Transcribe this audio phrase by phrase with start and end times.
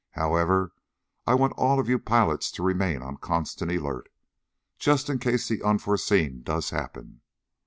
[0.13, 0.71] "However,
[1.27, 4.09] I want all of you pilots to remain on constant alert,
[4.79, 7.21] just in case the unforeseen does happen.